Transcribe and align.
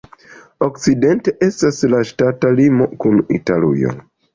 Okcidente 0.67 1.35
estas 1.49 1.85
la 1.95 2.03
ŝtata 2.13 2.55
limo 2.59 2.93
kun 3.05 3.25
Italujo. 3.41 3.99